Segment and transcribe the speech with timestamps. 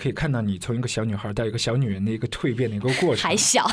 [0.00, 3.28] 可以看到你从一个小女孩到一个小女人的一个蜕变的一个过程。
[3.28, 3.66] 还小，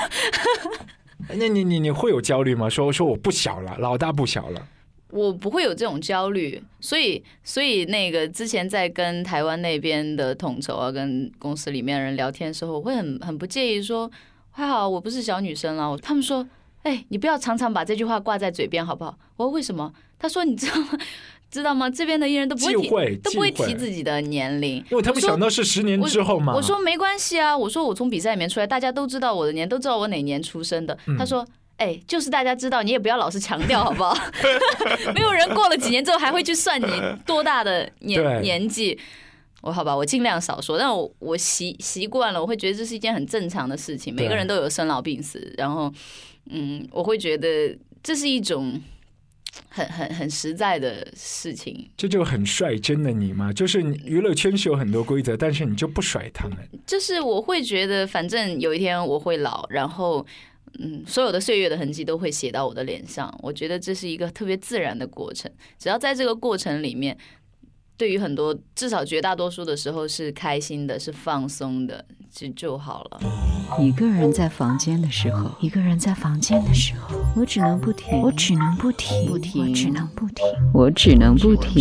[1.33, 2.69] 那你你你会有焦虑吗？
[2.69, 4.67] 说说我不小了，老大不小了。
[5.09, 14.11] 我不会有这种焦虑，所以所以那个之前在跟台湾那边的统筹啊，跟公司里面的人聊天的时候，我会很很不介意说，
[14.51, 15.97] 还好我不是小女生了。
[15.99, 16.45] 他们说，
[16.83, 19.17] 哎，你不要常常把这句话挂在嘴边好不好？
[19.37, 19.93] 我说为什么？
[20.19, 20.99] 他说你知道吗？
[21.49, 21.89] 知道吗？
[21.89, 26.53] 这边的艺人都不会提，都不会提自己的年龄，因为他们想到是十年之后嘛。
[26.53, 30.97] 我说没关系啊，我说我从比赛里面出来，大家都知道我的年，都知道我哪年出生的。
[31.17, 31.45] 他说。
[31.77, 34.17] 哎，就是大家知道，你也不要老是强调，好不好？
[35.13, 36.87] 没有人过了几年之后还会去算你
[37.23, 38.97] 多大的年 年纪。
[39.61, 40.75] 我好吧，我尽量少说。
[40.75, 44.11] 但我我习习惯了，我会觉得这是一件很正常的事情。
[44.11, 45.93] 每个人都有生老病死，然后
[46.49, 48.81] 嗯，我会觉得这是一种
[49.69, 51.89] 很很很实在的事情。
[51.95, 56.57] 这就很率真的你嘛，就是娱乐圈是有很多规则，但是你就不甩他们。
[56.85, 60.25] 就是我会觉得，反正有一天我会老，然后。
[60.79, 63.33] 嗯，所有的岁月的痕迹都会写到我的脸上。
[63.41, 65.49] 我觉得这是一个特别自然的过程。
[65.79, 67.17] 只要在这个过程里面，
[67.97, 73.19] 对于很多，至少绝大多数的时候是开心的，是放松的，就就好了。
[73.79, 81.79] 一个人在房间的时候，一个人在房间的时候，我只能不停，我只能不停，不停，我只能不停，我只能不停。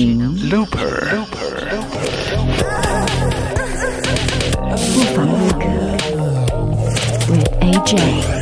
[4.77, 5.67] 不妨录歌
[7.29, 8.36] ，with AJ。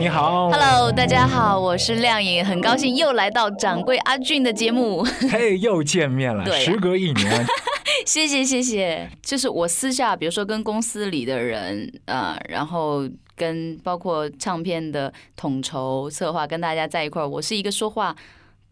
[0.00, 7.46] 你好，Hello，大家好，我是亮颖，很高兴又来到掌柜阿俊的节目，嘿，又见面了，时隔一年，
[8.06, 13.06] 谢谢谢谢，就是我私下，比如说跟公司里的人，呃，然后
[13.36, 18.16] 跟包括唱片的统筹策划，跟大家在一块儿，我是一个说话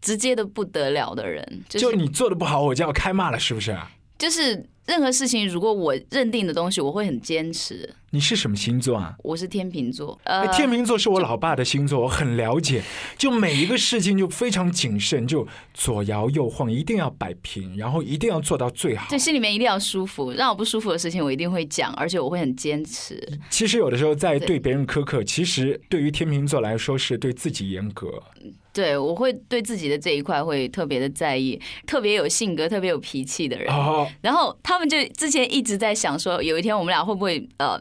[0.01, 3.77] 直接的不得了的人，就你做的不好，我就要开骂了，是不是？
[4.17, 7.93] 就是任何事情，如果我认定的东西，我会很坚持。
[8.09, 9.13] 你是什么星座啊？
[9.23, 10.19] 我是天秤座。
[10.23, 12.81] 呃，天秤座是我老爸的星座，我很了解。
[13.15, 19.05] 就每一个事情就非常谨慎，就左摇右晃，一定要摆平，然后一定要做到最好。
[19.11, 23.21] 对心里面一定要舒服，让我不舒服的事情我一定会讲，而且我会很坚持。
[23.51, 28.23] 其实有的时候在对别人苛刻，其实对于天秤座来说是对自己严格。
[28.71, 33.67] 对，我会对自己的这一块会特别的在意，特别有性格、特别有脾气的人。
[34.21, 37.79] 然后他们就之前一直在想说，有一天我们俩会不会呃。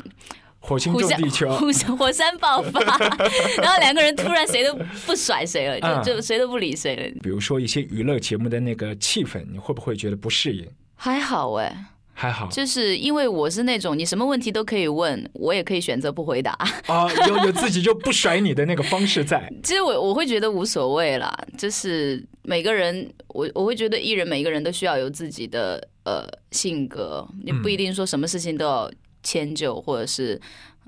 [0.60, 1.48] 火星撞地球，
[1.96, 2.80] 火山爆发，
[3.62, 4.74] 然后两个人突然谁都
[5.06, 7.20] 不甩谁了，就就谁都不理谁了。
[7.22, 10.66] 比如说一些娱乐节目的那个气氛，你会不会觉得不适应？
[10.96, 11.74] 还好哎，
[12.12, 16.50] 还好，就是因为我是那种你什么问题都可以问，我也可以选择不回答
[16.86, 19.48] 啊，有有自己就不甩你的那个方式在。
[19.62, 28.90] 其实我我会觉得无所谓啦，就是每个人，我我会觉得艺人每个人都需要有自己的呃性格，你不一定说什么事情都要。
[29.20, 30.40] 迁就，或者是，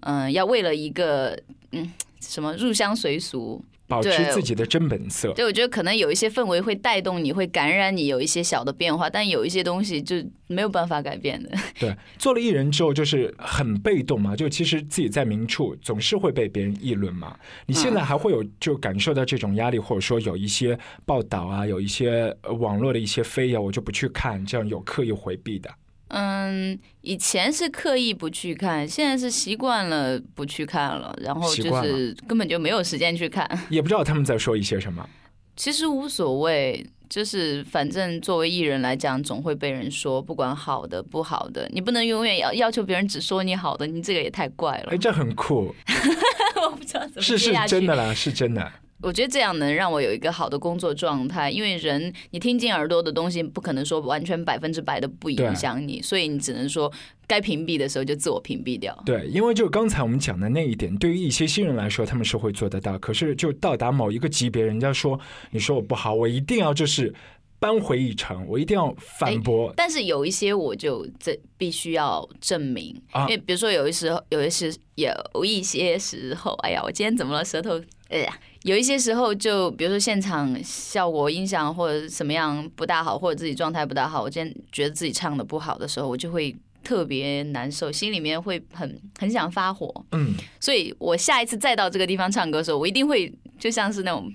[0.03, 1.37] 嗯，要为了一个，
[1.73, 5.33] 嗯，什么入乡随俗，保持自己的真本色。
[5.33, 11.51] 对，我觉得可能有一些氛围会带动你，会感染你，有一些小的变化，但有一些东西就没有办法改变的。
[11.79, 17.37] 对， 做了艺人之后就是很被动嘛，就其实自己在明处总是会被别人议论嘛。
[17.67, 25.69] 你现在还会有就感受到这种压力，或者说有一些报道啊，有一些网络的一些非议，我就不去看，这样有刻意回避的。
[26.11, 35.09] 嗯，以前是刻意不去看，现在是习惯了不去看了，然后就是根本就没有时间去看，也不知道他们在说一些什么。
[35.57, 44.93] 其实无所谓，就是反正作为艺人来讲，总会被人说，不管好的不好的，你不能永远要要求别人只说你好的，你这个也太怪了。
[44.93, 45.75] 哎，这很酷，
[46.63, 48.73] 我不知道怎么是是真的啦，是真的。
[49.03, 56.93] 我觉得这样能让我有一个好的工作状态，因为人你听进耳朵的东西，不可能说完全百分之百的不影响你，所以你只能说
[57.27, 58.97] 该屏蔽的时候就自我屏蔽掉。
[59.07, 62.99] 对，因为就刚才我们讲的那一点，对于一些新人来说，他们是会做得到。
[62.99, 65.19] 可是就到达某一个级别，人家说
[65.51, 67.15] 你说我不好，我一定要就是
[67.59, 69.73] 扳回一城，我一定要反驳。
[69.77, 77.45] 但是有一些我就这必须要证明，因为比如说有一时候，有一些有一些时候，哎呀，我今天怎么了？
[77.45, 77.81] 舌头，
[78.11, 78.39] 哎呀。
[78.65, 86.55] 有一些时候，就比如说现场效果音响或者什么样不大好，或者自己状态不大好，我今天觉得自己唱的不好的时候，我就会
[86.85, 89.91] 特别难受，心里面会很很想发火。
[90.13, 94.31] 嗯，所以我下一次再到这个地方唱歌的时候，我一定会就像是那种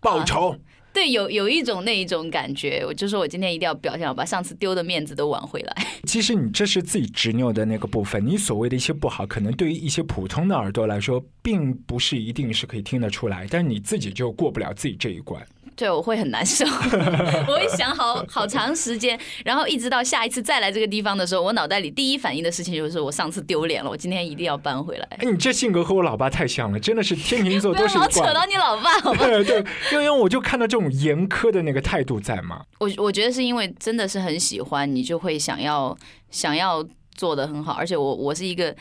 [0.00, 0.54] 报仇。
[0.96, 5.86] 对，有有一种那一种感觉，我就说我今天一定要表现好，把上次丢的面子都挽回来。
[6.08, 15.46] 其实你这是自己执拗的那个部分，你所谓的一些不好，可能对于一些普通的耳朵来说，并不是一定是可以听得出来，但是你自己就过不了自己这一关。
[15.76, 16.64] 对，我会很难受，
[17.46, 25.06] 我会想好好长时间，然后一直到下一次再来这个地方的时候，我脑袋里第一反应的事情就是我上次丢脸了，我今天一定要搬回来。
[25.18, 28.32] 哎，你这 性格和我老爸太像了，真的是天秤座 都是老扯。
[28.32, 29.26] 到你老爸，好吧？
[29.26, 29.58] 对对，
[29.92, 35.94] 因为因为我就看到这种严苛的那个态度在嘛，我我觉得是因为真的是很喜欢，你就会想要
[36.30, 36.82] 想要
[37.14, 38.74] 做的很好，而且我我是一个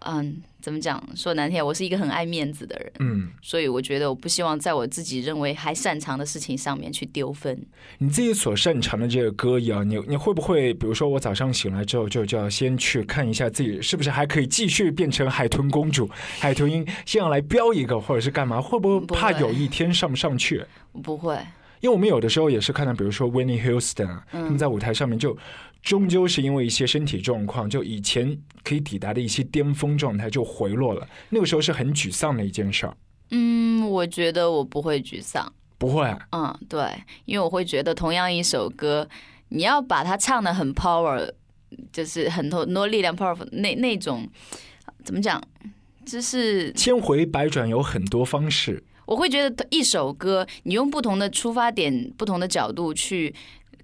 [0.00, 0.98] 嗯，怎么讲？
[1.14, 7.54] 说难听点，我是一个很爱面子的人，嗯，所以我觉得我不希望在我自己认为还擅长的事情上面去丢分。
[7.98, 16.08] 你自己所擅长的这个歌谣啊，你你会不会，比如说我早上醒来之后就就要先去看一下自己是不是还可以继续变成海豚公主、
[16.40, 18.58] 海豚音，先要来飙一个，或者是干嘛？
[18.58, 20.64] 会不会怕有一天上不上去？
[20.92, 21.38] 我不会，
[21.84, 25.36] 因为我们有的时候也是看到，比如说 Winnie Houston 啊，他们在舞台上面就
[25.82, 32.96] 终究是因为一些身体状况，就以前可以抵达的一些巅峰状态就回落了，那个时候是很沮丧的一件事儿。
[33.32, 35.52] 嗯，我觉得我不会沮丧。
[35.76, 36.90] 不会啊，嗯，对，
[37.26, 39.06] 因为我会觉得同样一首歌，
[39.50, 41.30] 你要把它唱的很 power，
[41.92, 44.26] 就是很多很多力量 powerful 那那种
[45.04, 45.38] 怎么讲，
[46.06, 48.82] 就是千回百转有很多方式。
[49.06, 53.34] 我会觉得一首歌，你用不同的出发点、不同的角度去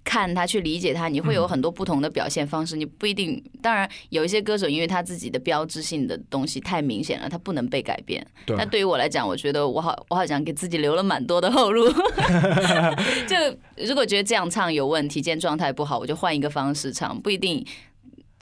[0.02, 2.74] 看它、去理解它，你会有很多不同的表现方式。
[2.74, 8.26] 你不一定，当然有一些歌手，因为他自己的标志性的东西太明显了，他不能被改变。
[8.46, 11.86] 对，但 对于我来讲，我觉得我好，我好像给自己留了蛮多的后路。
[11.90, 13.36] 就
[13.76, 17.64] 如果觉得这样唱有问题，今天状态不好，我就换一个方式唱，不一定。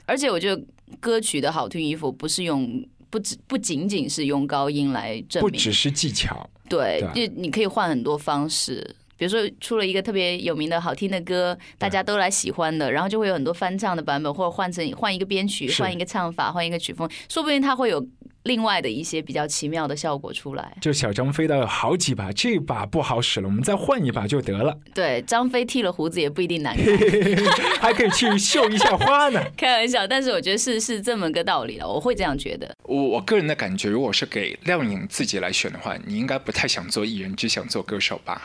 [0.05, 0.63] 而且我觉得
[0.99, 6.49] 歌曲的好听与否，不是用不只不仅仅是用高音来证明，不只是技巧。
[6.69, 8.95] 对，就你可以换很多方式。
[9.17, 17.99] 比如说出了一个特别有名的好听的歌，大家都来喜欢的，然后就会有很多翻唱的版本，或者换成换一个编曲，换一个唱法，换一个曲风，说不定它会有
[18.43, 20.77] 另外的一些比较奇妙的效果出来。
[20.81, 26.85] 就小张飞的好几把，这把不好使了，我们再换一把就得了，对，张飞剃了胡子也不一定难看，
[27.81, 29.43] 还可以去绣一下花呢。
[29.57, 30.07] 开玩笑。
[30.07, 32.73] 但是我觉得是是这么个道理了，我会这样觉得。
[32.83, 38.41] 我我个人的感觉，如果是给亮颖自己来选的话，你应该不太想做艺人，只想做歌手吧？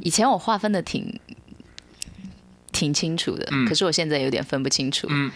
[0.00, 1.18] 以前我划分的挺
[2.70, 5.06] 挺清楚的，嗯可是我现在有点分不清楚。
[5.10, 5.30] 嗯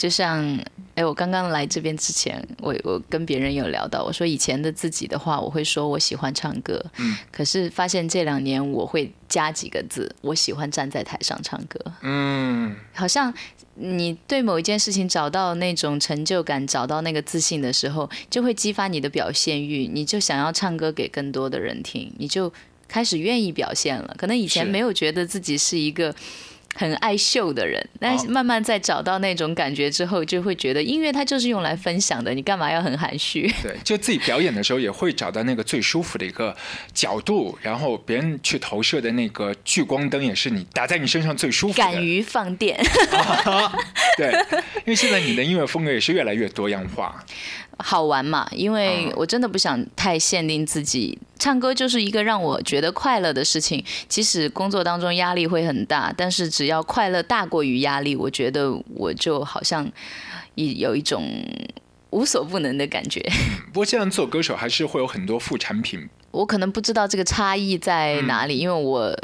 [0.00, 0.58] 就像，
[0.94, 13.34] 哎，我刚刚来这边之前，我我跟别人有聊到，我说以前的自己的话，我会说我喜欢唱歌，嗯，可是发现这两年我会加几个字，我喜欢站在台上唱歌，嗯，好像。
[13.82, 22.52] 你对某一件事情找到那种成就感，找到那个自信的时候，就会激发你的表现欲，你就想要唱歌给更多的人听，你就
[22.86, 24.14] 开始愿意表现了。
[24.18, 26.14] 可能以前没有觉得自己是一个
[26.76, 33.52] 很爱秀的人，但是哦慢慢在找到那种感觉之后，就会觉得音乐它就是用来分享的，你干嘛要很含蓄？
[33.62, 36.56] 对，就自己表演的时候也会找到那个最舒服的一个
[36.94, 41.82] 角度，然后别人去投射的那个聚光灯也是你打在你身上最舒服的。
[41.82, 42.80] 敢于放电，
[44.16, 44.32] 对，
[44.78, 47.24] 因为现在你的音乐风格也是越来越多样化。
[47.82, 48.48] 好玩嘛？
[48.52, 53.84] 因为嗯我真的不想太限定自己，唱歌就是一个让我觉得快乐的事情。
[54.08, 59.90] 即使工作当中压力会很大，但是只要快乐大过于压力，我觉得我就好像
[60.54, 61.24] 一有一种
[62.10, 63.20] 无所不能的感觉。
[63.72, 66.08] 不过，这样做歌手还是会有很多副产品。
[66.30, 69.16] 我可能不知道这个差异在哪里，因为我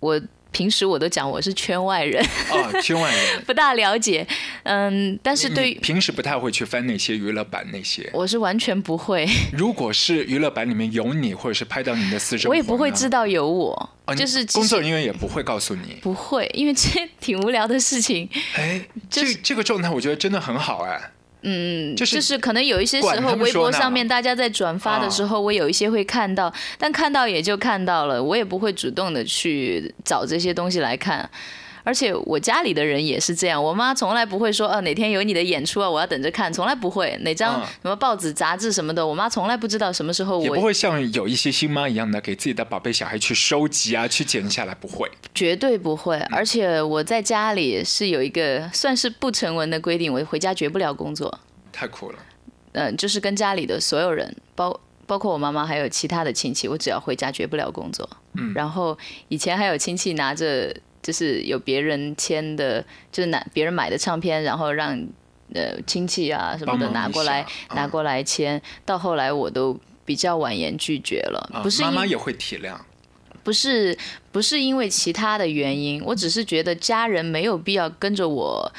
[0.00, 0.20] 我
[0.56, 3.22] 平时我都讲我是圈外人，啊，圈外人。
[3.44, 4.26] 不大了解。
[4.62, 8.08] 嗯，但是对于平时不太会去翻那些娱乐版那些。
[8.14, 15.98] 我是完全不会， 如果是娱乐版里面有你，或者是拍到你的私生活，我也不会知道有我，哦就是工作人员也不会告诉你。
[16.00, 18.26] 不会，因为这挺无聊的事情。
[18.54, 20.98] 哎，就是这这个状态我觉得真的很好哎。
[21.42, 31.28] 嗯，就是就是可能有一些时候，微博上面大家在转发的时候，我有一些会看到，但看到也就看到了，我也不会主动的去找这些东西来看。
[31.86, 37.16] 而且我家里的人也是这样，我妈从来不会说，呃，哪天有你的演出啊，我要等着看，从来不会。
[37.20, 45.08] 哪张嗯什么报纸、杂志什么的，我妈从来不知道什么时候我也不会像有一些新妈一样的给自己的宝贝小孩去收集啊，去剪下来，不会。
[45.32, 46.16] 绝对不会。
[46.32, 51.38] 而且我在家里是有一个算是不成文的规定，我回家绝不了工作。
[51.72, 52.18] 太苦了。
[52.72, 58.08] 嗯，就是跟家里的所有人，包包括我妈妈还有其他的亲戚，我只要回家绝不了工作。
[58.34, 60.74] 嗯然后以前还有亲戚拿着，
[61.06, 64.90] 就是有别人签的，就是拿别人买的唱片，然后让
[65.54, 68.60] 呃亲戚啊什么的拿过来下拿过来签。
[68.84, 72.76] 到后来我都比较婉言拒绝了，啊不是因妈妈也会体谅。
[73.44, 73.96] 不是
[74.32, 78.72] 不是因为其他的原因，我只是觉得家人没有必要跟着我。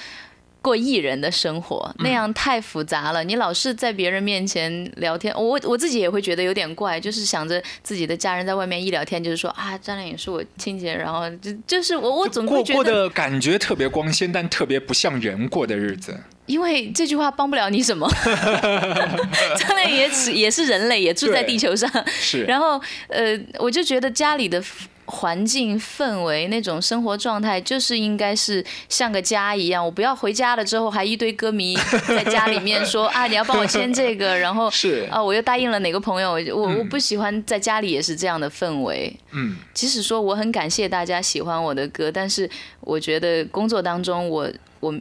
[0.68, 3.24] 过艺人的生活，那样太复杂了。
[3.24, 16.20] 你老是在别人面前聊天，我我自己也会觉得有点怪，就是想着自己的家人在外面一聊天，就是说啊，张靓颖是我亲戚，然后就就是我我总会觉过得，的感觉特别光鲜，但特别不像人过的日子。
[16.48, 18.06] 因为这句话帮不了你什么。
[19.58, 24.62] 张靓颖也是也是人类，也住在地球上，是，然后呃，我就觉得家里的
[25.08, 29.84] 环境氛围那种生活状态，就是应该是像个家一样。
[29.84, 31.76] 我不要回家了之后还一堆歌迷
[32.08, 39.18] 在家里面说 啊，你要帮我签这个，然后是啊，我又答应了哪个朋友，我我不喜欢在家里也是这样的氛围。
[39.32, 42.50] 嗯，即使说我很感谢大家喜欢我的歌，但是
[42.82, 44.94] 我觉得工作当中我我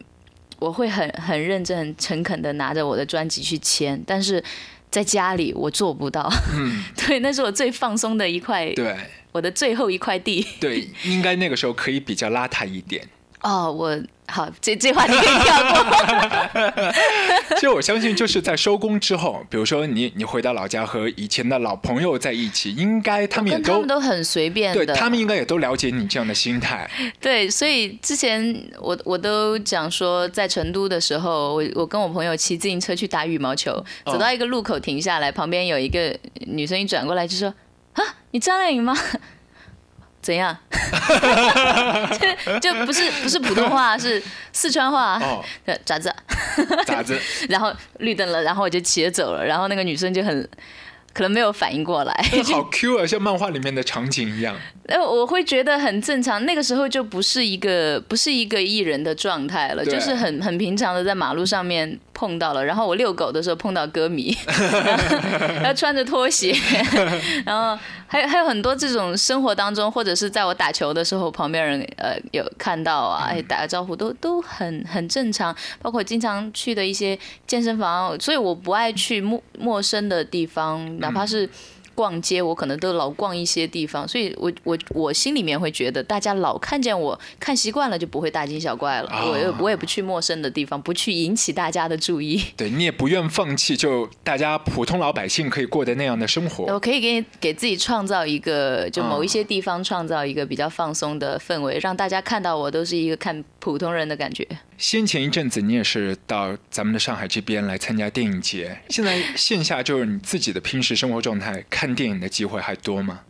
[0.58, 4.42] 我会很很认真、很诚恳的拿着我的专辑去签，但是
[4.90, 6.30] 在家里我做不到。
[6.54, 8.96] 嗯， 对，那是我最放松的一块，对
[9.32, 10.46] 我的最后一块地。
[10.60, 13.06] 对，应该那个时候可以比较邋遢一点。
[13.42, 13.96] 哦，我
[14.28, 16.92] 好，这这话你可以跳过。
[17.54, 26.90] 其实我相信，就是在收工之后，比如说你你回到老家和以前的老朋友在一起，应该他们也都他们都很随便的，对他们应该也都了解你这样的心态。
[27.20, 33.72] 对，所以之前我我都讲说，在成都的时候，我我跟我朋友骑自行车去打羽毛球，
[34.04, 36.14] 哦走到一个路口停下来，旁边有一个
[36.46, 37.54] 女生一转过来就说
[37.94, 38.02] ：“啊，
[38.32, 38.96] 你张靓颖吗？”
[40.26, 40.56] 怎样？
[42.50, 44.20] 就就不是不是普通话，是
[44.52, 45.20] 四川话。
[45.20, 45.44] 哦，
[45.84, 46.12] 咋子？
[46.84, 47.16] 咋子？
[47.48, 50.48] 然后绿灯了，然后我就骑着走了，然后那个女生就很
[51.12, 52.12] 可能没有反应过来，
[52.52, 54.56] 好 Q 啊，像漫画里面的场景一样。
[54.88, 56.44] 呃，我会觉得很正常。
[56.44, 62.64] 那个时候就不是一个不是一个艺人的状态了，就是很很平常的在马路上面碰到了。
[62.64, 64.36] 然后我遛狗的时候碰到歌迷，
[65.60, 66.54] 然后穿着拖鞋，
[67.46, 75.54] 然后还有还有很多这种生活当中，或者是在我打球的时候，旁边人呃有看到啊，哎打个招呼都都很很正常。
[75.80, 81.48] 包括经常去的一些健身房，所以我不爱去陌陌生的地方，哪怕是。
[81.96, 89.10] 逛街，我可能都老逛一些地方，所以我我我心里面会觉得，大家老看见我看习惯了，就不会大惊小怪了。
[89.10, 92.44] 哦我也我也不去陌生的地方，不去引起大家的注意。
[92.56, 96.64] 对你也不愿放弃，就大家普通老百姓可以过的那样的生活。
[96.66, 104.46] 我可以给你给自己创造一个，就某一嗯些地方创造一个比较放松的氛围，让大家看到我都是一个看普通人的感觉。
[104.78, 113.22] 先前一阵子你也是到咱们的上海这边来参加电影节，现在线下就是你自己的平时生活状态，看电影的机会还多吗？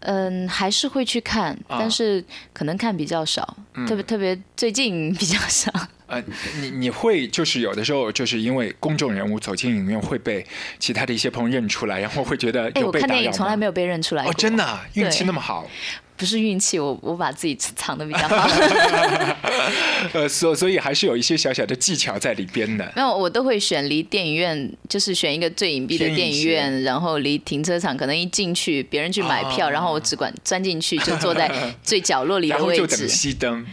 [0.00, 3.56] 嗯，还是会去看，啊但是可能看比较少，
[3.88, 5.72] 特别特别最近比较少。
[6.06, 6.22] 呃，
[6.60, 10.46] 你你会就是有的时候就是因为公众人物走进影院会被
[10.78, 13.08] 其他的一些朋友认出来，然后会觉得哎，我看？
[13.08, 14.30] 电影从来没有被认出来过。
[14.30, 15.68] 哦，真的啊、运气那么好，
[16.16, 18.48] 不是运气，我我把自己藏的比较好。
[20.12, 22.90] 呃，所所以还是有一些小小的技巧在里边的。
[22.96, 31.50] 没有，我都会选离电影院，就是选一个最隐蔽的电影院，然后离停车场可能一进去，别人去买票，哦然后我只管钻进去，就坐在
[31.82, 33.08] 最角落里 然的位置后就等。
[33.08, 33.66] 熄灯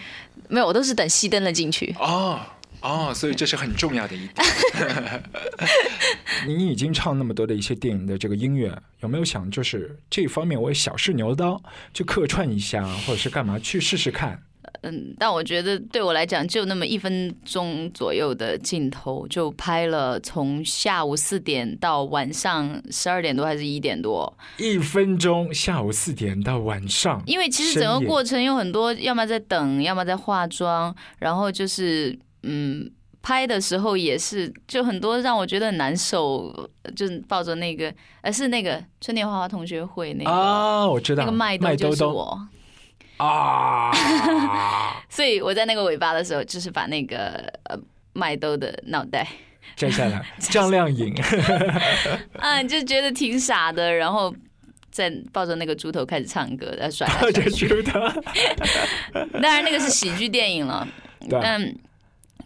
[0.49, 1.95] 没有，我都是等熄灯了进去。
[1.99, 2.39] 哦
[2.83, 5.23] 哦，所以这是很重要的一点。
[6.45, 11.61] 你已经唱那么多的一些电影的这个音乐，有没有想就是这方面我也小试牛刀，
[11.93, 14.43] 就客串一下，或者是干嘛去试试看？
[14.81, 24.37] 嗯，但我觉得对我来讲，就那么一分钟左右的镜头，就拍了从下午四点到晚上十二点多还是一点多。
[24.57, 32.89] 一分钟，下午四点到晚上，因为其实整个过程有很多，要么在等，要么在化妆，然后就是嗯，
[33.21, 42.47] 拍的时候也是，就很多让我觉得很难受，就是抱着那个，呃，是那个春天花花同学会那个、啊，我知道那个麦兜就是兜我，
[43.17, 43.91] 啊，
[45.09, 47.79] 所以我在那个尾巴的时候，就是把那个呃
[48.13, 49.27] 麦兜的脑袋，
[49.75, 51.13] 摘下来，张靓颖，
[52.39, 54.33] 啊，就觉得挺傻的，然后。
[54.93, 57.65] 在抱着那个猪头开始唱歌，再甩来抱着甩去。
[57.81, 57.99] 猪头，
[59.41, 60.87] 当然，那个是喜剧电影了。
[61.27, 61.59] 对但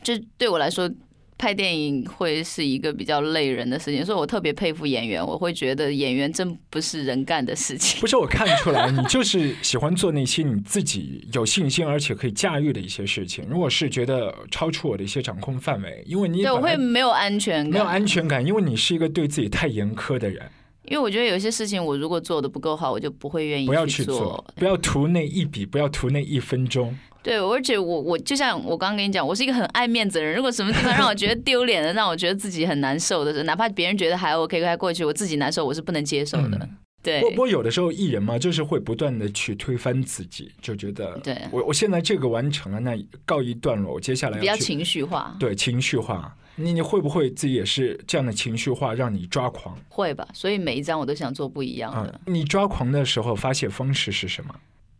[0.07, 0.89] 就对我来说，
[1.37, 5.21] 拍电影会是一个比较累人的事情，所以我特别佩服演员。
[5.21, 7.99] 我会觉得演员真不是人干的事情。
[8.01, 13.43] 不是我看出来，你就是喜欢做那些你自己有信心而且可以驾驭的一些事情。
[13.49, 20.49] 如果是觉得超出我的一些掌控范围，因为你对，我会没有安全感没有，安全感，因为你是一个对自己太严苛的人，
[20.85, 26.97] 因为我觉得有些事情我如果做的不够好，我就不会愿意不要去去做，不要图那一笔，不要图那一分钟。
[27.27, 30.33] 对，而且我我就像我刚刚跟你讲，我是一个很爱面子的人。
[30.33, 36.57] 如果什么地方让我觉得丢脸的， 让我觉得自己很难受的时候，哪怕别人觉得还 OK 还过去，我自己难受，我是不能接受的。
[36.61, 46.35] 嗯对，不过有的时候艺人嘛，就是会不断的去推翻自己，就觉得对我我现在这个完成了，那告一段落，我接下来比较情绪化，对情绪化。
[46.55, 49.77] 你你会不会自己也是这样的情绪化，让你抓狂？
[49.87, 52.19] 会吧，所以每一张我都想做不一样的。
[52.25, 54.53] 嗯，你抓狂的时候发泄方式是什么？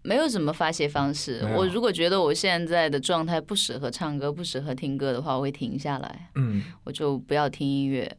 [0.08, 1.46] 没有什么发泄方式。
[1.54, 8.10] 我如果觉得我现在的状态不适合唱歌，不适合听歌的话，我会停下来，嗯，我就不要听音乐，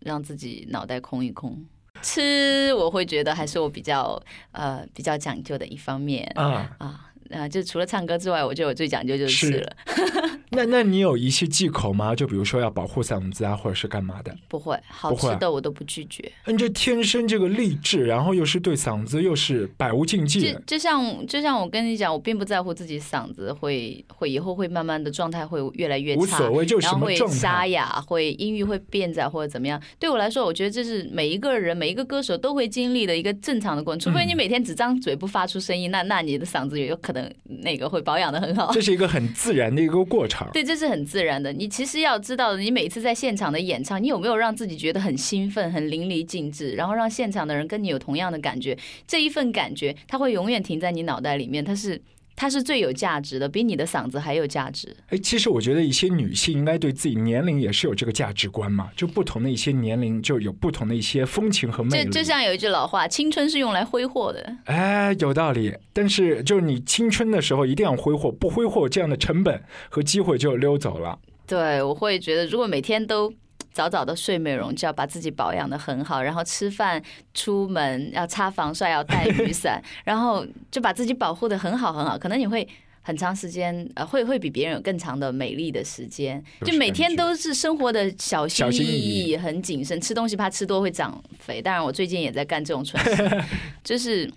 [0.00, 1.64] 让自己脑袋空一空。
[2.02, 7.08] 吃我会觉得还是我比较呃比较讲究的一方面啊，啊。
[7.30, 9.76] 啊，就除了唱歌之外，我觉得我最讲究就是吃了。
[10.52, 12.14] 那那你有一些忌口吗？
[12.14, 14.32] 就比如说要保护嗓子啊，或者是干嘛的？
[14.48, 16.30] 不会，好吃的我都不拒绝。
[16.46, 27.16] 你这天生这个励志，然后又是对嗓子又是百无禁忌就，就像就像我跟你讲，我并不在乎自己嗓子会会以后会慢慢的状态会越来越差，无所谓，就是然后会。
[27.32, 29.80] 沙哑，会音域会变窄或者怎么样。
[29.98, 34.12] 对我来说，我觉得这是每一个人每一个歌手都会经历的一个正常的过程。
[34.12, 38.70] 除非你嗯每天只张嘴不发出声音，那那你的嗓子也有可能那个会保养的很好。
[38.72, 40.41] 这是一个很自然的一个过程。
[40.52, 41.52] 对，这是很自然的。
[41.52, 48.76] 你其实要知道，你每次在现场的演唱，你有没有让自己觉得很兴奋、很淋漓尽致，然后让现场的人跟你有同样的感觉？
[49.06, 52.00] 这一份感觉，它会永远停在你脑袋里面，它是
[52.42, 54.92] 它是最有价值的，比你的嗓子还有价值。
[55.10, 62.04] 哎，其实我觉得一些女性应该对自己年龄也是有这个价值观嘛，就不同的一些年龄就有不同的一些风情和魅力。
[62.06, 64.56] 就就像有一句老话，青春是用来挥霍的。
[64.64, 65.72] 哎，有道理。
[65.92, 71.16] 但是就是你青春的时候一定要挥霍，不挥霍这样的成本和机会就溜走了。
[71.46, 73.32] 对，我会觉得，如果每天都
[73.72, 77.02] 早早的睡美容觉，把自己保养的很好，然后吃饭、
[77.34, 82.68] 出门要擦防晒，要带雨伞， 然后就把自己保护的很好很好，可能你会。
[83.04, 91.60] 很长时间，呃，会会比别人有更长的美丽的时间，就就是每天都是生活的小心翼翼，很谨慎，吃东西怕吃多会长肥。
[91.60, 93.42] 当然，我最近也在干这种蠢事，
[93.82, 94.32] 就是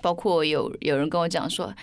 [0.00, 1.74] 包括有有人跟我讲说，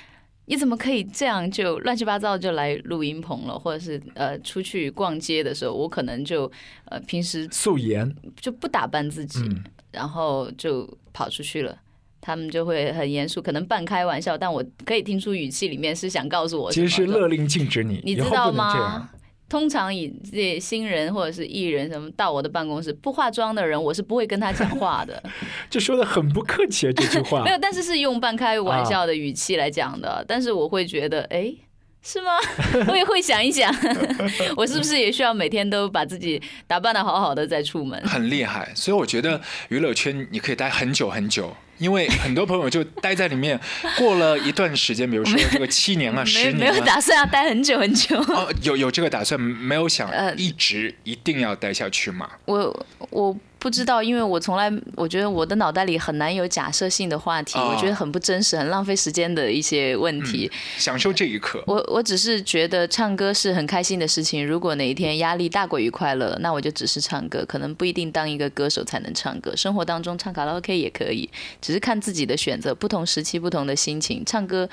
[0.51, 6.51] 你怎么可以这样就乱七八糟就来录音棚了，或者是呃出去逛街的时候，我可能就
[6.89, 11.77] 呃平时素颜，就不打扮自己，嗯，然后就跑出去了。
[12.19, 19.09] 他们就会很严肃，可能半开玩笑，但我可以听出语气里面是想告诉我其实是勒令禁止你，你知道吗？？
[19.51, 25.21] 通常以这些新人或者是艺人什么到我的办公室，不化妆的人，我是不会跟他讲话的。
[25.69, 27.51] 这说的很不客气啊，这句话没。
[27.51, 30.23] 有，但是是用半开玩笑的语气来讲的。
[30.25, 31.53] 但是我会觉得，哎、
[32.01, 32.31] 是吗？
[32.87, 33.69] 我也会想一想，
[34.55, 38.01] 我是不是也需要每天都把自己打扮的好好的再出门？
[38.07, 43.59] 很厉害，所以我觉得娱乐圈你可以待很久很久，因为很多朋友就待在里面，
[43.97, 48.15] 过了一段时间，比如说这个七年啊、 没十没有打算要待很久很久。
[48.19, 52.29] 哦，有有这个打算，没有想呃一直一定要待下去嘛？
[52.45, 60.51] 我我不知道，因为我从来我觉得我的脑袋里很难有假设性的话题，哦我觉得很不真实，很浪费时间的一些问题。
[60.79, 64.43] 享受这一刻，我我只是觉得唱歌是很开心的事情。
[64.45, 69.55] 如果哪一天压力大过于快乐，那我就只是唱歌，可能不一定当一个歌手才能唱歌。
[69.55, 71.29] 生活当中唱卡拉 OK 也可以，
[71.61, 72.73] 只是看自己的选择。
[72.73, 74.67] 不同时期不同的心情，唱歌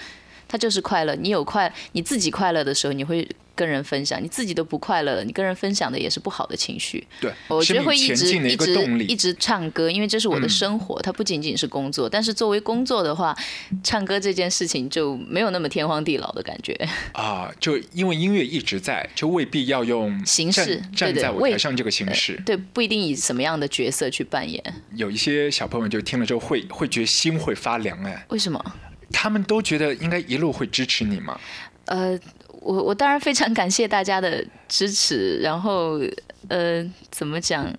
[0.49, 1.15] 它就是快乐。
[1.15, 7.05] 你有快，你自己快乐的时候，你会跟人分享；你自己都不快乐了，你跟人分享的也是不好的情绪。
[7.21, 9.09] 对，我觉得会一直一直。
[9.09, 12.09] 一直唱歌，因为这是我的嗯生活，它不仅仅是工作。
[12.09, 13.37] 但是作为工作的话，
[13.83, 16.73] 唱歌这件事情就没有那么天荒地老的感觉。
[17.13, 22.41] 啊，就因为音乐一直在，就未必要用形式站在舞台上这个形式。
[22.47, 24.63] 对，不一定以什么样的角色去扮演。
[24.95, 28.63] 有一些小朋友就听了之后会会觉得心会发凉哎，为什么？
[29.11, 31.41] 他们都觉得应该一路会支持你嘛。
[31.87, 32.19] 呃，
[32.61, 36.01] 我我当然非常感谢大家的支持，然后
[36.49, 37.73] 呃，怎么讲？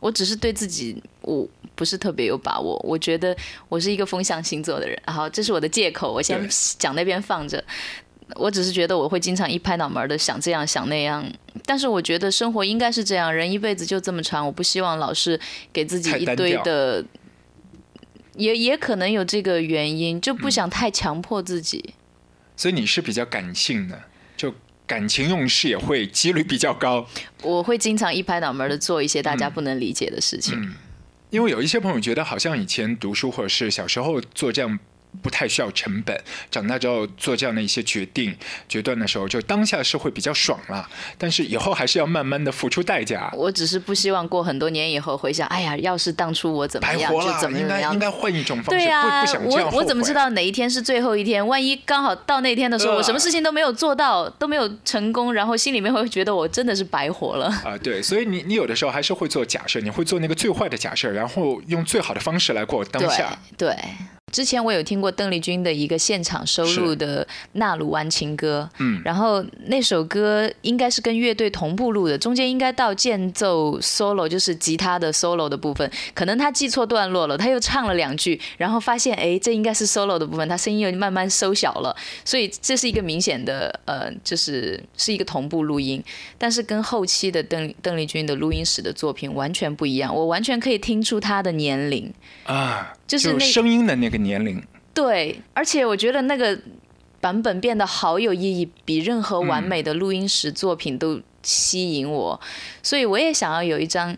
[0.00, 2.78] 我只是对自己我不是特别有把握。
[2.84, 3.36] 我觉得
[3.68, 6.38] 我是一个风象星座的人，好，这是我的借口，我先
[6.78, 7.62] 讲那边放着。
[8.34, 11.24] 我只是觉得我会经常一拍脑门的想这样想那样，
[11.64, 15.40] 但是我觉得生活应该是这样，人一辈子就这么长，我不希望老是
[15.72, 17.04] 给自己一堆的，
[18.34, 21.94] 也也可能有这个原因，就不想太强迫自己。
[22.56, 24.02] 所以你是比较感性的，就
[24.86, 27.06] 感情用事也会几率比较高。
[27.42, 30.74] 我会经常一拍脑门的做一些大家不能理解的事情。
[31.30, 34.78] 因为有一些朋友觉得，好像以前读书或者是小时候做这样
[35.22, 36.18] 不太需要成本。
[36.50, 38.36] 长大之后做这样的一些决定、
[38.68, 40.88] 决断的时候，就当下是会比较爽了，
[41.18, 43.30] 但是以后还是要慢慢的付出代价。
[43.34, 48.84] 我只是不希望过很多年以后回想，哎呀，要是当初我怎么样，就怎么样，应该应该换一种方式。
[48.84, 51.46] 对呀，我我怎么知道哪一天是最后一天？
[51.46, 57.76] 万一刚好到那天的时候，我什么事情都没有做到，都没有成功，然后心里面会觉得我真的是白活了啊！
[57.82, 63.38] 对，所以你你有的时候还是会做假设，你会做那个最坏的假设，然后用最好的方式来过当下。
[63.56, 63.74] 对。
[64.32, 86.02] 之前我有听过邓丽君的一个现场收录的《纳鲁湾情歌》，嗯，然后那首歌应该是跟乐队同步录的，中间应该到间奏 solo，就是吉他的 solo 的部分，可能他记错段落了，他又唱了两句，然后发现哎，这应该是 solo 的部分，他声音又慢慢收小了，所以这是一个明显的呃，就是是一个同步录音，
[86.36, 92.12] 但是跟后期的邓邓丽君的录音室的作品完全不一样，我完全可以听出她的年龄。
[92.42, 92.92] 啊。
[93.06, 94.62] 就是声音的那个年龄，
[94.94, 96.58] 对，而且我觉得那个
[97.20, 102.40] 版本变得好有意义，比任何完美的录音室作品都吸引我，
[102.82, 104.16] 所以我也想要有一张，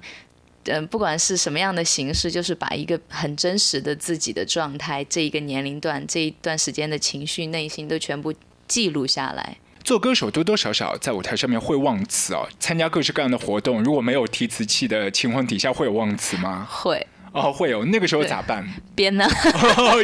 [0.64, 8.32] 嗯，不管是什么样的形式，就是把一个很真实的自己的状态，这一个年龄段，这一段时间的情绪、内心都全部
[8.66, 9.56] 记录下来。
[9.84, 16.66] 做歌手多多少少在舞台上面会忘词哦，参加各式各样的活动，如果没有提词器的情况底下，会有忘词吗？
[16.70, 17.06] 会。
[17.32, 18.66] 哦，会有那个时候咋办？
[18.94, 19.26] 编呢？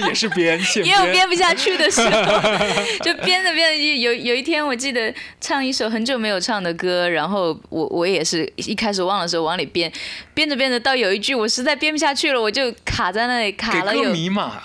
[0.07, 2.41] 也是编， 也有编不下去的时候，
[3.03, 9.91] 就编着编着，有有一天我记得唱一首很久没有唱的歌，然后我我也是一开始忘了时候往里编，
[10.35, 14.11] 编着编着到有一句我实在编不下去了，我就卡在那里卡了有。
[14.11, 14.61] 迷嘛？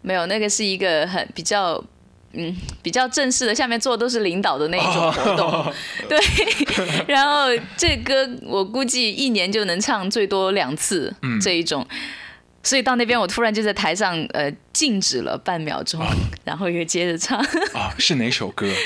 [0.00, 1.82] 没有，那个是一个很比较。
[2.34, 5.72] 嗯，比较正式的，下面坐都是领导的那一种活动，
[6.08, 6.18] 对。
[7.06, 11.86] 然后这歌我估计一年就能唱最多两次这一种，
[12.62, 16.00] 所以到那边我突然就在台上呃静止了半秒钟，
[16.44, 17.38] 然后又接着唱。
[17.74, 18.66] 啊，是哪首歌？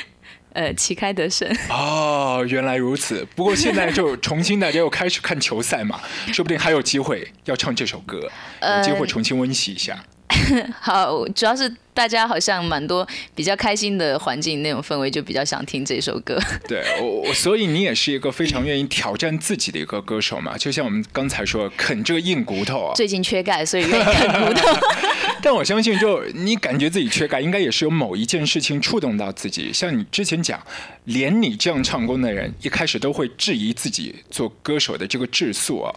[0.52, 1.46] 呃，旗开得胜。
[1.68, 3.26] 哦，原来如此。
[3.36, 6.00] 不过现在就重新大家又开始看球赛嘛，
[6.32, 8.28] 说不定还有机会要唱这首歌，
[8.62, 10.02] 有机会重新温习一下。
[10.80, 16.38] 好，主要是大家好像蛮多比较开心的环境那种氛围，就比较想听这首歌。
[16.68, 20.56] 对我，我所以你也是一个非常愿意挑战自己的一个歌手嘛？
[20.56, 22.94] 就像我们刚才说，啃这个硬骨头啊。
[22.94, 24.68] 最近缺钙，所以愿意啃骨头。
[25.42, 29.72] 但我相信，就你感觉自己缺钙，应该也是有某一件事情触动到自己。
[29.72, 30.60] 像你之前讲，
[31.04, 35.94] 连你这样唱功的人，一开始都会质疑自己做歌手的这个质素啊。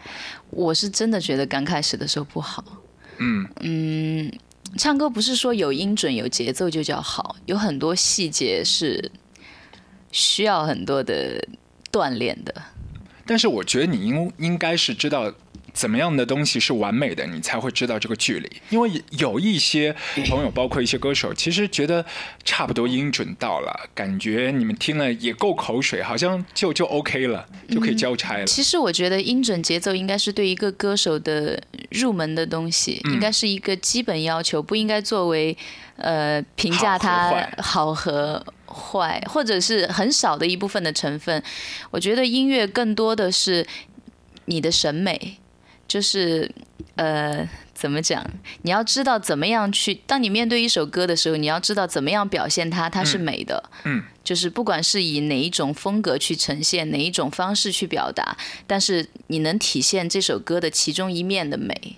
[0.51, 2.63] 我是真的觉得刚开始的时候不好。
[3.19, 4.31] 嗯嗯，
[4.77, 9.11] 唱歌不是说有音准有节奏就叫好，有很多细节是
[10.11, 11.39] 需要很多的
[11.91, 12.53] 锻炼的。
[13.25, 15.31] 但是我觉得你应应该是知道。
[15.79, 18.51] 怎么样的东西是完美的，你才会知道这个距离。
[18.69, 19.95] 因为有一些
[20.27, 22.05] 朋友，包括一些歌手，其实觉得
[22.43, 28.45] 差不多音准到了，感觉你们听了也够口水，好像就就 OK 了，就可以交差了。
[28.45, 35.57] 其实我觉得音准节奏应该是对一个歌手的入门的东西，应该是一个基本要求，不应该作为
[35.95, 41.41] 呃评价他好和坏，或者是很少的一部分的成分。
[41.89, 43.65] 我觉得音乐更多的是
[44.43, 45.37] 你的审美。
[45.89, 46.49] 就是，
[46.95, 48.25] 呃，怎么讲？
[48.61, 49.95] 你要知道怎么样去。
[50.05, 53.69] 当你面对一首歌的时候，你要知道怎么样表现它，它是美的。
[53.83, 61.97] 嗯，就是不管是以哪一种风格去呈现，哪一种方式去表达，但是你能体现这首歌的其中一面的美。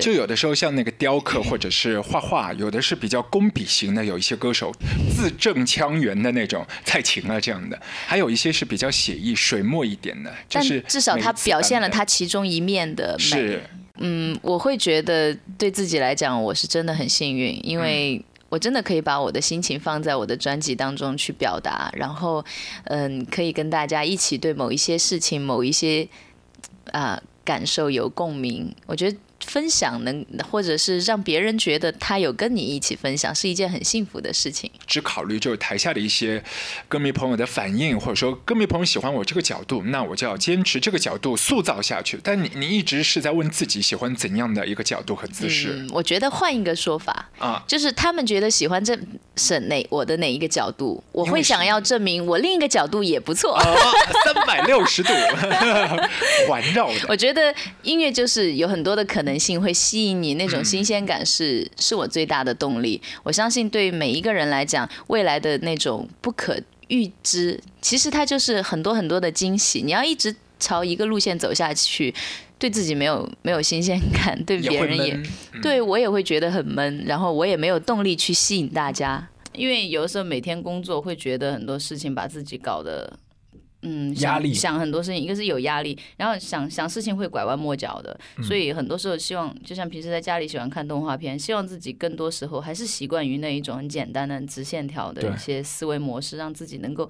[0.00, 4.72] 就有的时候像那个雕刻或者是画画，有的是比较工笔型的，有一些歌手
[5.14, 10.32] 字正腔圆的那种，蔡琴啊这样的，还有一些是比较写意水墨一点的。
[10.48, 13.24] 就是至少他表现了他其中一面的美。
[13.24, 13.62] 是，
[13.98, 22.44] 嗯，我会觉得对自己来讲，我是真的很幸运，因为我真的可以把我的心情放在我的专辑当中去表达，然后
[22.84, 26.08] 嗯，可以跟大家一起对某一些事情、某一些
[26.92, 28.74] 啊感受有共鸣。
[28.86, 29.16] 我觉得。
[29.40, 34.70] 分享能，或者是让别人觉得他有跟你一起分享，是一件很幸福的事情。
[34.86, 36.42] 只考虑就是台下的一些
[36.88, 42.18] 歌迷朋友的反应，或者说歌迷朋友喜欢我这个角度，那我就要坚持这个角度塑造下去。
[42.22, 45.74] 但你你一直是在问自己喜欢怎样的一个角度和姿势？
[45.74, 48.98] 嗯，我觉得换一个说法啊，就是他们觉得喜欢这
[49.36, 53.60] 是哪我的哪一个角度，我会想要证明我另一个角度也不错。
[54.24, 55.12] 三百六十度
[56.48, 57.00] 环绕的。
[57.08, 59.38] 我觉得音乐就是有很多的可能。
[59.38, 63.02] 性会吸引你那种新鲜感是是我最大的动力。
[63.24, 66.58] 我相信对每一个人来讲，未来的那种不可
[66.88, 69.82] 预知，其实它就是很多很多的惊喜。
[69.82, 70.34] 你要一直。
[70.60, 72.14] 朝一个路线走下去，
[72.58, 75.20] 对自己没有没有新鲜感，对别人也
[75.60, 83.18] 对我也会觉得很闷，然后我也没有动力去吸引大家，因为有的时候每天工作会觉得很多事情把自己搞得。
[83.86, 97.06] 嗯，压力想很多事情，一个是有压力，然后想想事情会拐弯抹角的，所以很多时候希望，就像平时在家里喜欢看动画片，希望自己更多时候还是习惯于那一种很简单的直线条的一些思维模式，让自己能够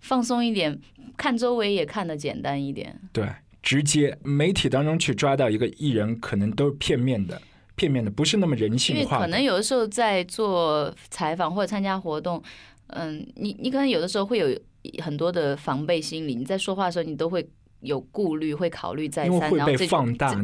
[0.00, 0.78] 放松一点，
[1.16, 3.00] 看周围也看得简单一点。
[3.14, 3.26] 对，
[3.62, 7.40] 直接媒体当中去抓到一个艺人，可能都是片面的，
[7.76, 9.00] 片面的不是那么人性化。
[9.00, 12.42] 因为可能有的时候在做采访或者参加活动，
[12.88, 14.54] 嗯，你你可能有的时候会有。
[15.02, 17.48] 很多的防备心理，你在说话的时候，你都会
[17.80, 19.86] 有顾虑，会考虑再三，然后这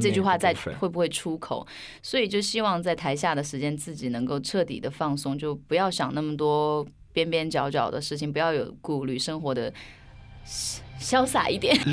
[0.01, 1.67] 这句话在会不会出口？
[2.03, 9.73] 所以就希望在台下的时间，自己能够彻底的放松，就不要想那么多边边角角的事情，不要有顾虑，生活的
[11.01, 11.77] 潇洒一点。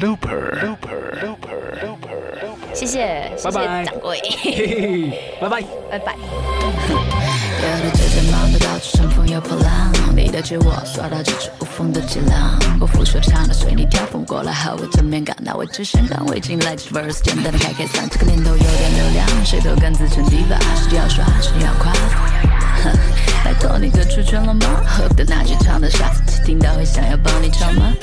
[2.73, 4.19] 谢谢，谢谢掌柜，
[5.39, 7.22] 拜拜，拜拜。
[7.63, 21.93] 有的姐姐忙得到处乘风又破浪，你的自我刷到极致无缝的伎俩，我俯说唱的随你跳风过来和我正面干，那我只想干，未进来 verse 简单的开开嗓，这个年头有点流量，谁都敢自称 diva，时间要刷，时间要快，
[23.45, 26.11] 拜托你哥出圈了吗？Hook 的那句唱的傻，
[26.45, 27.93] 听到会想要帮你唱吗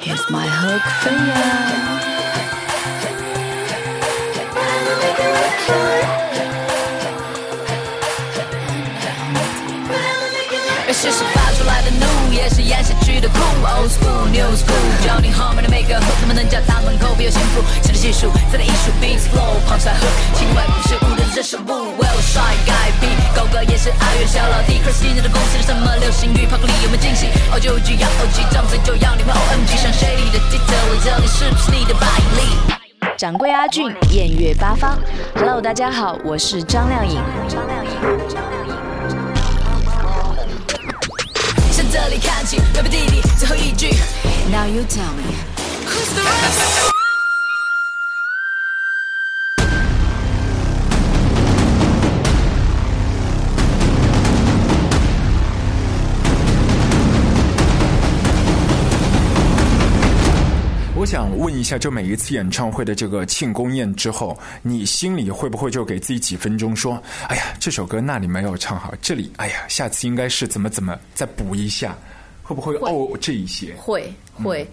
[0.00, 2.03] ？Here's my hook for you。
[11.04, 13.36] 这是发出来的怒，也是咽下去的苦。
[13.60, 17.60] Old school, new school，教你后面的每个 hook，怎么能叫他们口笔有幸福？
[17.82, 21.92] 写的技术，再来艺术，beats flow，旁出来 hook，情怀不是无人的手部。
[22.00, 24.80] Well，帅改 B，高歌也是阿元小老弟。
[24.82, 26.46] 可是你的公司是什么流行语？
[26.46, 32.08] 跑个里有没有惊喜？O 就 G 要 O G，张嘴就要你们 O M G，像 Shady 的 detail，我这里是不是你的败
[32.40, 33.12] 力？
[33.18, 34.96] 掌柜阿俊，艳月八方。
[35.34, 37.20] Hello，大家好，我是张靓颖。
[37.46, 37.92] 张靓颖，
[38.26, 38.63] 张靓颖。
[42.18, 43.88] 看清，rap 弟弟最后一句。
[44.50, 45.24] Now you tell me
[45.86, 46.93] who's the rest？
[61.04, 71.94] 我想问一下，就每一次演唱会的这个庆功宴之后，你心里会不会就给自己几分钟说：“哎呀，这首歌那里没有唱好，这里，哎呀，下次应该是怎么怎么再补一下？”
[72.42, 73.10] 会不会哦？
[73.20, 74.66] 这一些会会，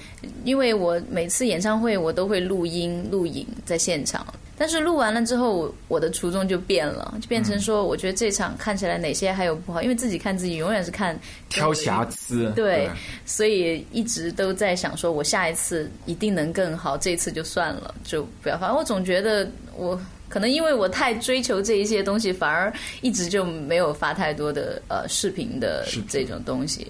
[0.46, 4.26] 因为我每次演唱会我都会录音录影在现场，
[4.62, 11.19] 但是录完了之后，我我的初衷就变了，就变成说，我觉得这场看起来哪些还有不好，因为自己看自己永远是看
[11.50, 12.88] 挑瑕疵，对，
[13.26, 18.71] 所以一直都在想说，我下一次一定能更好，这次就算了，就不要发。
[18.71, 22.71] 我总觉得我可能因为我太追求这一些东西，反而
[23.02, 26.86] 一直就没有发太多的呃视频的这种东西。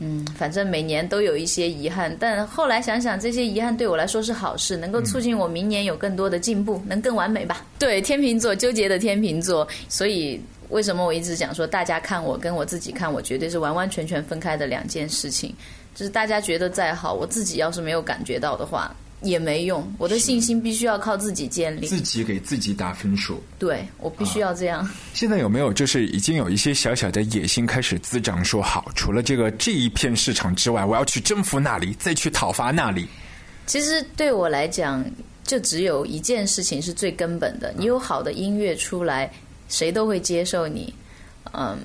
[0.00, 7.64] 嗯，反正每年都有一些遗憾，但后来想想，这些遗憾对我来说是好事，能够促进我明年有更多的进步，能更完美吧？
[7.78, 15.54] 对，天秤座纠结的天秤座，所以为什么我一直讲说，大家看我跟我自己看我，绝对是完完全全分开的两件事情。
[15.94, 18.92] 就是大家觉得再好，我自己要是没有感觉到的话。
[19.24, 21.86] 也没用，我的信心必须要靠自己建立。
[21.86, 23.42] 自己给自己打分数。
[23.58, 24.88] 对，我必须要这样。
[25.14, 28.44] 现在有没有就是已经有一些小小的野心开始滋长？
[28.44, 33.08] 说好，除了这个这一片市场之外，我要去征服那里，再去讨伐那里。
[33.66, 35.04] 其实对我来讲，
[35.42, 39.32] 就只有一件事情是最根本的：你有好的音乐出来，
[39.68, 40.94] 谁都会接受你。
[41.52, 41.78] 嗯。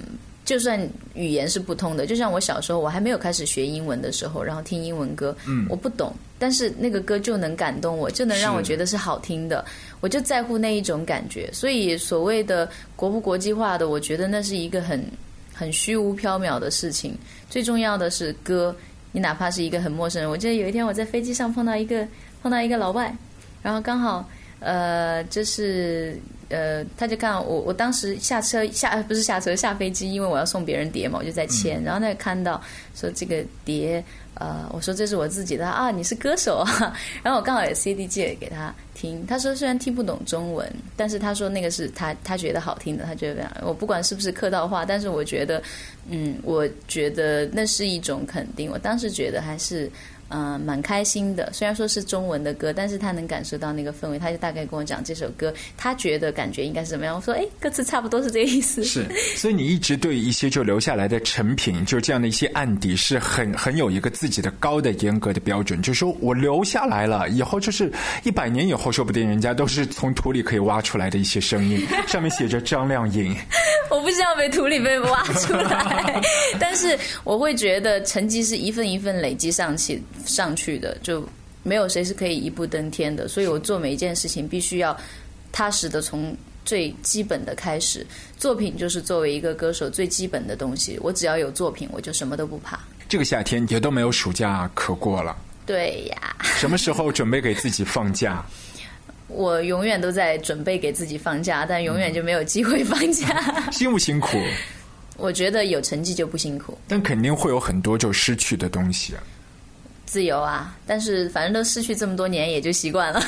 [0.50, 0.82] 就算
[1.14, 9.64] 语言是不通的，就像我小时候，我还没有开始学英文的时候，然后听英文歌，嗯我不懂，但是那个歌就能感动我，就能让我觉得是好听的，
[10.02, 11.48] 我就在乎那一种感觉。
[11.54, 15.06] 所以所谓的国不国际化的，我觉得那是一个很
[15.54, 17.16] 很虚无缥缈的事情。
[17.48, 18.76] 最重要的是歌，
[19.12, 22.08] 你哪怕是一个很陌生人，我记得有一天我在飞机上碰到一个
[22.42, 23.16] 碰到一个老外，
[23.62, 24.28] 然后刚好
[24.62, 26.18] 呃就是。
[26.50, 31.84] 呃，他就看我，我当时下车下不是下车下飞机，因为我要送别人碟嘛，我就在签。
[31.84, 32.62] 然后他就看到
[32.96, 36.98] 说这个碟，呃，我说这是我自己的啊，你是歌手啊。
[37.22, 45.62] 然后我刚好有 CD 借给他听，他说虽然听不懂中文，但是他说那个是他他觉得好听的，他觉得我不管是不是客套话，但是我觉得，
[46.10, 48.72] 嗯，我觉得那是一种肯定。
[48.72, 49.90] 我当时觉得还是
[50.30, 51.52] 嗯，蛮开心的。
[51.52, 57.15] 虽然说是中文的歌，但是他能感受到那个氛围，他就大概跟我讲这首歌，他觉得感觉应该是怎么样。
[57.15, 58.84] 我说，哎，歌词差不多是这个意思。
[58.84, 67.92] 是， 所以你一直对一些就留下来的成品，就这样的一些案底，是很很有一个自己的高的严格的标准，就是说我留下来了，以后就是
[68.24, 73.36] 一百年以后，说不定人家都是从土里可以挖出来的一些声音， 上面写着张靓颖。
[73.89, 76.22] 我不希望被土里被挖出来，
[76.60, 80.00] 但是我会觉得成绩是一份一份累积上去。
[80.30, 81.28] 上去的就
[81.63, 84.96] 没有谁是可以一步登天的，所以我做每一件事情必须要
[85.52, 88.06] 踏实的从最基本的开始。
[88.38, 92.80] 作品就是作为一个歌手最基本的东西，我只要有作品，我就什么都不怕。
[93.10, 96.38] 这个夏天也都没有暑假可过了，对呀。
[96.42, 98.46] 什么时候准备给自己放假？
[99.28, 103.70] 我永远都在准备给自己放假，但永远就没有机会放假。
[103.72, 104.38] 辛不辛苦？
[105.18, 109.22] 我觉得有成绩就不辛苦，但肯定会有很多就失去的东西啊。
[110.10, 113.22] 自由啊，但是反正都失去这么多年，也就习惯了。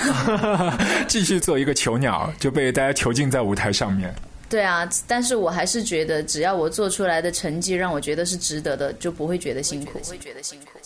[1.08, 4.12] 继续做一个囚鸟， 就被大家囚禁在舞台上面。
[4.50, 10.00] 对啊，但是我还是觉得，只要我做出来的成绩让我觉得是值得的，就不会觉得辛苦。
[10.00, 10.80] 会觉得辛苦。